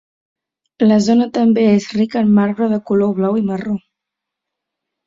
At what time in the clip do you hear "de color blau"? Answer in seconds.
2.73-3.41